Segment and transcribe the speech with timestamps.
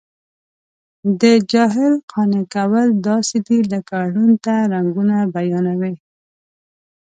[1.21, 5.95] د جاهل قانع کول داسې دي لکه ړوند ته رنګونه بیانوي.